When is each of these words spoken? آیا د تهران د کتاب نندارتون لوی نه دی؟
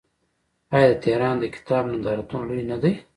آیا 0.75 0.87
د 0.91 0.93
تهران 1.03 1.35
د 1.39 1.45
کتاب 1.55 1.83
نندارتون 1.91 2.41
لوی 2.49 2.63
نه 2.71 2.77
دی؟ 2.81 2.93